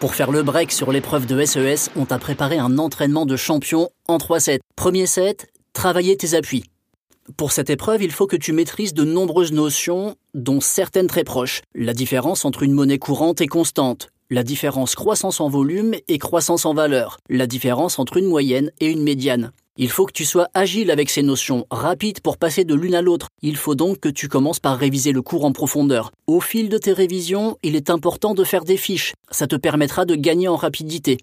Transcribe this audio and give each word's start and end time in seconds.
Pour 0.00 0.14
faire 0.14 0.32
le 0.32 0.42
break 0.42 0.72
sur 0.72 0.92
l'épreuve 0.92 1.26
de 1.26 1.44
SES, 1.44 1.90
on 1.96 2.04
t'a 2.04 2.18
préparé 2.18 2.58
un 2.58 2.78
entraînement 2.78 3.26
de 3.26 3.36
champion 3.36 3.88
en 4.08 4.18
3 4.18 4.40
sets. 4.40 4.60
Premier 4.76 5.06
set, 5.06 5.46
travailler 5.72 6.16
tes 6.16 6.34
appuis. 6.34 6.64
Pour 7.36 7.52
cette 7.52 7.70
épreuve, 7.70 8.02
il 8.02 8.10
faut 8.10 8.26
que 8.26 8.36
tu 8.36 8.52
maîtrises 8.52 8.92
de 8.92 9.04
nombreuses 9.04 9.52
notions, 9.52 10.16
dont 10.34 10.60
certaines 10.60 11.06
très 11.06 11.24
proches. 11.24 11.62
La 11.74 11.94
différence 11.94 12.44
entre 12.44 12.64
une 12.64 12.72
monnaie 12.72 12.98
courante 12.98 13.40
et 13.40 13.46
constante, 13.46 14.10
la 14.30 14.42
différence 14.42 14.94
croissance 14.94 15.40
en 15.40 15.48
volume 15.48 15.94
et 16.08 16.18
croissance 16.18 16.66
en 16.66 16.74
valeur, 16.74 17.18
la 17.30 17.46
différence 17.46 17.98
entre 17.98 18.18
une 18.18 18.26
moyenne 18.26 18.72
et 18.80 18.90
une 18.90 19.02
médiane. 19.02 19.52
Il 19.76 19.90
faut 19.90 20.06
que 20.06 20.12
tu 20.12 20.24
sois 20.24 20.48
agile 20.54 20.92
avec 20.92 21.10
ces 21.10 21.22
notions, 21.22 21.66
rapide 21.68 22.20
pour 22.20 22.38
passer 22.38 22.64
de 22.64 22.76
l'une 22.76 22.94
à 22.94 23.02
l'autre. 23.02 23.26
Il 23.42 23.56
faut 23.56 23.74
donc 23.74 23.98
que 23.98 24.08
tu 24.08 24.28
commences 24.28 24.60
par 24.60 24.78
réviser 24.78 25.10
le 25.10 25.20
cours 25.20 25.44
en 25.44 25.50
profondeur. 25.50 26.12
Au 26.28 26.40
fil 26.40 26.68
de 26.68 26.78
tes 26.78 26.92
révisions, 26.92 27.58
il 27.64 27.74
est 27.74 27.90
important 27.90 28.34
de 28.34 28.44
faire 28.44 28.64
des 28.64 28.76
fiches. 28.76 29.14
Ça 29.32 29.48
te 29.48 29.56
permettra 29.56 30.04
de 30.04 30.14
gagner 30.14 30.46
en 30.46 30.54
rapidité. 30.54 31.18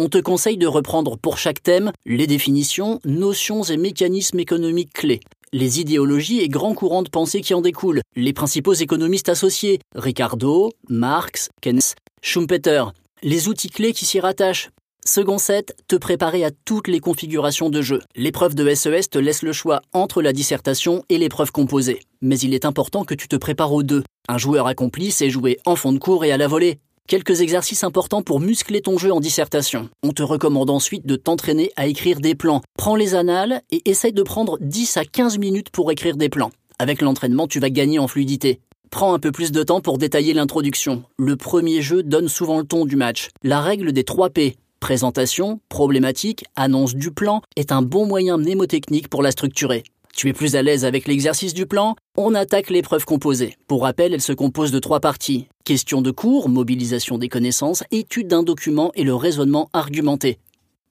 On 0.00 0.08
te 0.08 0.18
conseille 0.18 0.56
de 0.56 0.66
reprendre 0.66 1.16
pour 1.16 1.38
chaque 1.38 1.62
thème 1.62 1.92
les 2.04 2.26
définitions, 2.26 2.98
notions 3.04 3.62
et 3.62 3.76
mécanismes 3.76 4.40
économiques 4.40 4.92
clés 4.92 5.20
les 5.52 5.80
idéologies 5.80 6.40
et 6.40 6.48
grands 6.48 6.74
courants 6.74 7.02
de 7.02 7.10
pensée 7.10 7.42
qui 7.42 7.52
en 7.52 7.60
découlent, 7.60 8.00
les 8.16 8.32
principaux 8.32 8.72
économistes 8.72 9.28
associés, 9.28 9.80
Ricardo, 9.94 10.70
Marx, 10.88 11.50
Keynes, 11.60 11.80
Schumpeter, 12.22 12.84
les 13.22 13.48
outils 13.48 13.68
clés 13.68 13.92
qui 13.92 14.06
s'y 14.06 14.18
rattachent. 14.18 14.70
Second 15.04 15.38
set, 15.38 15.74
te 15.88 15.96
préparer 15.96 16.44
à 16.44 16.52
toutes 16.64 16.86
les 16.86 17.00
configurations 17.00 17.70
de 17.70 17.82
jeu. 17.82 18.00
L'épreuve 18.14 18.54
de 18.54 18.72
SES 18.72 19.10
te 19.10 19.18
laisse 19.18 19.42
le 19.42 19.52
choix 19.52 19.82
entre 19.92 20.22
la 20.22 20.32
dissertation 20.32 21.04
et 21.08 21.18
l'épreuve 21.18 21.50
composée. 21.50 22.00
Mais 22.20 22.38
il 22.38 22.54
est 22.54 22.64
important 22.64 23.02
que 23.02 23.14
tu 23.14 23.26
te 23.26 23.34
prépares 23.34 23.72
aux 23.72 23.82
deux. 23.82 24.04
Un 24.28 24.38
joueur 24.38 24.68
accompli 24.68 25.10
sait 25.10 25.28
jouer 25.28 25.58
en 25.66 25.74
fond 25.74 25.92
de 25.92 25.98
cours 25.98 26.24
et 26.24 26.30
à 26.30 26.36
la 26.36 26.46
volée. 26.46 26.78
Quelques 27.08 27.40
exercices 27.40 27.82
importants 27.82 28.22
pour 28.22 28.38
muscler 28.38 28.80
ton 28.80 28.96
jeu 28.96 29.12
en 29.12 29.18
dissertation. 29.18 29.90
On 30.04 30.12
te 30.12 30.22
recommande 30.22 30.70
ensuite 30.70 31.04
de 31.04 31.16
t'entraîner 31.16 31.72
à 31.74 31.88
écrire 31.88 32.20
des 32.20 32.36
plans. 32.36 32.62
Prends 32.78 32.94
les 32.94 33.16
annales 33.16 33.60
et 33.72 33.82
essaye 33.90 34.12
de 34.12 34.22
prendre 34.22 34.56
10 34.60 34.98
à 34.98 35.04
15 35.04 35.36
minutes 35.38 35.70
pour 35.70 35.90
écrire 35.90 36.16
des 36.16 36.28
plans. 36.28 36.52
Avec 36.78 37.02
l'entraînement, 37.02 37.48
tu 37.48 37.58
vas 37.58 37.70
gagner 37.70 37.98
en 37.98 38.06
fluidité. 38.06 38.60
Prends 38.92 39.14
un 39.14 39.18
peu 39.18 39.32
plus 39.32 39.50
de 39.50 39.64
temps 39.64 39.80
pour 39.80 39.98
détailler 39.98 40.32
l'introduction. 40.32 41.02
Le 41.18 41.34
premier 41.34 41.82
jeu 41.82 42.04
donne 42.04 42.28
souvent 42.28 42.58
le 42.58 42.64
ton 42.64 42.84
du 42.84 42.94
match. 42.94 43.30
La 43.42 43.60
règle 43.60 43.92
des 43.92 44.04
3 44.04 44.30
P, 44.30 44.56
présentation, 44.82 45.60
problématique, 45.68 46.44
annonce 46.56 46.96
du 46.96 47.12
plan, 47.12 47.40
est 47.54 47.70
un 47.70 47.82
bon 47.82 48.04
moyen 48.04 48.36
mnémotechnique 48.36 49.06
pour 49.06 49.22
la 49.22 49.30
structurer. 49.30 49.84
Tu 50.12 50.28
es 50.28 50.32
plus 50.32 50.56
à 50.56 50.62
l'aise 50.62 50.84
avec 50.84 51.06
l'exercice 51.06 51.54
du 51.54 51.66
plan? 51.66 51.94
On 52.16 52.34
attaque 52.34 52.68
l'épreuve 52.68 53.04
composée. 53.04 53.56
Pour 53.68 53.82
rappel, 53.82 54.12
elle 54.12 54.20
se 54.20 54.32
compose 54.32 54.72
de 54.72 54.80
trois 54.80 54.98
parties. 54.98 55.46
Question 55.64 56.02
de 56.02 56.10
cours, 56.10 56.48
mobilisation 56.48 57.16
des 57.16 57.28
connaissances, 57.28 57.84
étude 57.92 58.26
d'un 58.26 58.42
document 58.42 58.90
et 58.96 59.04
le 59.04 59.14
raisonnement 59.14 59.70
argumenté. 59.72 60.40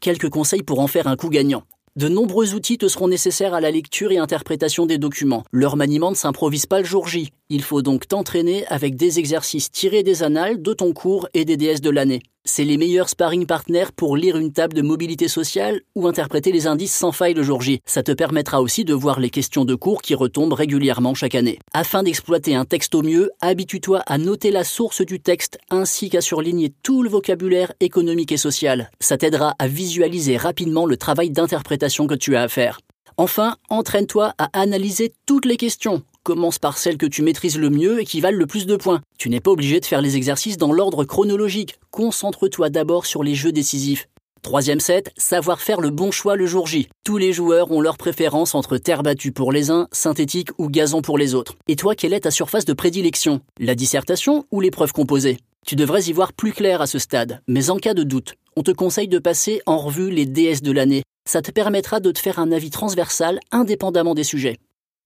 Quelques 0.00 0.30
conseils 0.30 0.62
pour 0.62 0.78
en 0.78 0.86
faire 0.86 1.08
un 1.08 1.16
coup 1.16 1.28
gagnant. 1.28 1.64
De 1.96 2.08
nombreux 2.08 2.54
outils 2.54 2.78
te 2.78 2.86
seront 2.86 3.08
nécessaires 3.08 3.52
à 3.52 3.60
la 3.60 3.72
lecture 3.72 4.12
et 4.12 4.18
interprétation 4.18 4.86
des 4.86 4.96
documents. 4.96 5.42
Leur 5.50 5.76
maniement 5.76 6.10
ne 6.10 6.16
s'improvise 6.16 6.66
pas 6.66 6.78
le 6.78 6.86
jour 6.86 7.08
J. 7.08 7.32
Il 7.54 7.60
faut 7.62 7.82
donc 7.82 8.08
t'entraîner 8.08 8.64
avec 8.68 8.96
des 8.96 9.18
exercices 9.18 9.70
tirés 9.70 10.02
des 10.02 10.22
annales, 10.22 10.62
de 10.62 10.72
ton 10.72 10.94
cours 10.94 11.28
et 11.34 11.44
des 11.44 11.58
DS 11.58 11.82
de 11.82 11.90
l'année. 11.90 12.22
C'est 12.46 12.64
les 12.64 12.78
meilleurs 12.78 13.10
sparring 13.10 13.44
partners 13.44 13.92
pour 13.94 14.16
lire 14.16 14.38
une 14.38 14.54
table 14.54 14.72
de 14.72 14.80
mobilité 14.80 15.28
sociale 15.28 15.82
ou 15.94 16.06
interpréter 16.06 16.50
les 16.50 16.66
indices 16.66 16.94
sans 16.94 17.12
faille 17.12 17.34
le 17.34 17.42
jour. 17.42 17.62
Ça 17.84 18.02
te 18.02 18.12
permettra 18.12 18.62
aussi 18.62 18.86
de 18.86 18.94
voir 18.94 19.20
les 19.20 19.28
questions 19.28 19.66
de 19.66 19.74
cours 19.74 20.00
qui 20.00 20.14
retombent 20.14 20.54
régulièrement 20.54 21.12
chaque 21.12 21.34
année. 21.34 21.58
Afin 21.74 22.02
d'exploiter 22.02 22.54
un 22.54 22.64
texte 22.64 22.94
au 22.94 23.02
mieux, 23.02 23.30
habitue-toi 23.42 24.02
à 24.06 24.16
noter 24.16 24.50
la 24.50 24.64
source 24.64 25.02
du 25.02 25.20
texte 25.20 25.58
ainsi 25.68 26.08
qu'à 26.08 26.22
surligner 26.22 26.72
tout 26.82 27.02
le 27.02 27.10
vocabulaire 27.10 27.74
économique 27.80 28.32
et 28.32 28.38
social. 28.38 28.90
Ça 28.98 29.18
t'aidera 29.18 29.56
à 29.58 29.68
visualiser 29.68 30.38
rapidement 30.38 30.86
le 30.86 30.96
travail 30.96 31.28
d'interprétation 31.28 32.06
que 32.06 32.14
tu 32.14 32.34
as 32.34 32.40
à 32.44 32.48
faire. 32.48 32.78
Enfin, 33.16 33.56
entraîne-toi 33.68 34.34
à 34.38 34.48
analyser 34.58 35.12
toutes 35.26 35.44
les 35.44 35.56
questions. 35.56 36.02
Commence 36.22 36.58
par 36.58 36.78
celles 36.78 36.98
que 36.98 37.06
tu 37.06 37.22
maîtrises 37.22 37.58
le 37.58 37.68
mieux 37.68 38.00
et 38.00 38.04
qui 38.04 38.20
valent 38.20 38.38
le 38.38 38.46
plus 38.46 38.66
de 38.66 38.76
points. 38.76 39.02
Tu 39.18 39.28
n'es 39.28 39.40
pas 39.40 39.50
obligé 39.50 39.80
de 39.80 39.84
faire 39.84 40.00
les 40.00 40.16
exercices 40.16 40.56
dans 40.56 40.72
l'ordre 40.72 41.04
chronologique. 41.04 41.78
Concentre-toi 41.90 42.70
d'abord 42.70 43.06
sur 43.06 43.22
les 43.22 43.34
jeux 43.34 43.52
décisifs. 43.52 44.08
Troisième 44.42 44.80
set, 44.80 45.12
savoir 45.16 45.60
faire 45.60 45.80
le 45.80 45.90
bon 45.90 46.10
choix 46.10 46.34
le 46.34 46.46
jour 46.46 46.66
J. 46.66 46.88
Tous 47.04 47.16
les 47.16 47.32
joueurs 47.32 47.70
ont 47.70 47.80
leur 47.80 47.96
préférence 47.96 48.56
entre 48.56 48.76
terre 48.76 49.04
battue 49.04 49.30
pour 49.30 49.52
les 49.52 49.70
uns, 49.70 49.86
synthétique 49.92 50.48
ou 50.58 50.68
gazon 50.68 51.00
pour 51.00 51.16
les 51.16 51.34
autres. 51.34 51.54
Et 51.68 51.76
toi, 51.76 51.94
quelle 51.94 52.12
est 52.12 52.20
ta 52.20 52.32
surface 52.32 52.64
de 52.64 52.72
prédilection? 52.72 53.40
La 53.60 53.76
dissertation 53.76 54.44
ou 54.50 54.60
l'épreuve 54.60 54.92
composée? 54.92 55.38
Tu 55.64 55.76
devrais 55.76 56.02
y 56.02 56.12
voir 56.12 56.32
plus 56.32 56.52
clair 56.52 56.82
à 56.82 56.88
ce 56.88 56.98
stade, 56.98 57.40
mais 57.46 57.70
en 57.70 57.76
cas 57.76 57.94
de 57.94 58.02
doute, 58.02 58.34
on 58.56 58.64
te 58.64 58.72
conseille 58.72 59.06
de 59.06 59.20
passer 59.20 59.62
en 59.64 59.78
revue 59.78 60.10
les 60.10 60.26
DS 60.26 60.60
de 60.60 60.72
l'année. 60.72 61.04
Ça 61.24 61.40
te 61.40 61.50
permettra 61.50 62.00
de 62.00 62.10
te 62.10 62.18
faire 62.18 62.38
un 62.38 62.52
avis 62.52 62.70
transversal 62.70 63.40
indépendamment 63.52 64.14
des 64.14 64.24
sujets. 64.24 64.58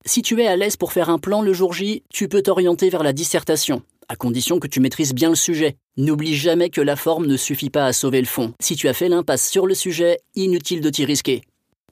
Si 0.06 0.22
tu 0.22 0.41
es 0.41 0.47
à 0.47 0.56
l'aise 0.56 0.77
pour 0.77 0.93
faire 0.93 1.10
un 1.10 1.19
plan 1.19 1.43
le 1.43 1.53
jour 1.53 1.72
J, 1.72 2.03
tu 2.12 2.28
peux 2.28 2.43
t'orienter 2.43 2.91
vers 2.91 3.03
la 3.03 3.12
dissertation, 3.12 3.82
à 4.09 4.16
condition 4.16 4.59
que 4.59 4.66
tu 4.66 4.81
maîtrises 4.81 5.15
bien 5.15 5.28
le 5.28 5.37
sujet. 5.37 5.76
N'oublie 5.97 6.34
jamais 6.34 6.71
que 6.71 6.81
la 6.81 6.97
forme 6.97 7.26
ne 7.26 7.37
suffit 7.37 7.71
pas 7.71 7.87
à 7.87 7.93
sauver 7.93 8.21
le 8.21 8.26
fond. 8.26 8.55
Si 8.60 8.76
tu 8.76 8.88
as 8.88 8.94
fait 8.94 9.09
l'impasse 9.09 9.49
sur 9.49 9.66
le 9.66 9.75
sujet, 9.75 10.19
inutile 10.34 10.81
de 10.81 10.91
t'y 10.91 11.05
risquer. 11.05 11.43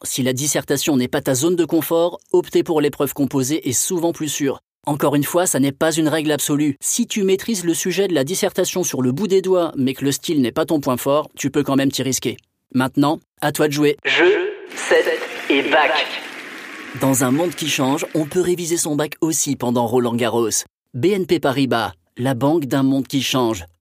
Si 0.05 0.23
la 0.23 0.33
dissertation 0.33 0.97
n'est 0.97 1.09
pas 1.09 1.23
ta 1.23 1.35
zone 1.35 1.57
de 1.57 1.65
confort, 1.65 2.19
opter 2.33 2.63
pour 2.63 2.81
l'épreuve 2.81 3.15
composée 3.15 3.69
est 3.69 3.73
souvent 3.73 4.13
plus 4.13 4.29
sûr. 4.29 4.61
Encore 4.87 5.15
une 5.15 5.25
fois, 5.25 5.47
ça 5.47 5.61
n'est 5.61 5.73
pas 5.73 5.93
une 5.93 6.09
règle 6.09 6.33
absolue. 6.33 6.77
Si 6.81 7.07
tu 7.07 7.25
maîtrises 7.25 7.65
le 7.65 7.75
sujet 7.75 8.09
de 8.09 8.15
la 8.15 8.25
dissertation 8.25 8.85
sur 8.85 9.01
le 9.01 9.13
bout 9.13 9.29
des 9.29 9.43
doigts, 9.43 9.73
mais 9.77 9.95
que 9.95 10.05
le 10.05 10.13
style 10.13 10.43
n'est 10.43 10.53
pas 10.53 10.67
ton 10.67 10.81
point 10.81 10.97
fort, 10.97 11.29
tu 11.37 11.51
peux 11.51 11.63
quand 11.63 11.77
même 11.77 11.93
t'y 11.93 12.03
risquer. 12.03 12.37
Maintenant, 12.77 13.21
à 13.41 13.53
toi 13.53 13.69
de 13.69 13.73
jouer. 13.73 13.97
Jeu, 14.05 14.51
set 14.75 15.07
et 15.49 15.63
bac. 15.63 15.93
Dans 17.01 17.23
un 17.23 17.31
monde 17.31 17.55
qui 17.55 17.69
change, 17.69 18.05
on 18.17 18.25
peut 18.25 18.41
réviser 18.41 18.77
son 18.77 18.97
bac 18.97 19.15
aussi 19.21 19.55
pendant 19.55 19.87
Roland 19.87 20.17
Garros. 20.17 20.65
BNP 20.93 21.39
Paribas, 21.39 21.93
la 22.17 22.35
banque 22.35 22.65
d'un 22.65 22.83
monde 22.83 23.07
qui 23.07 23.23
change. 23.23 23.65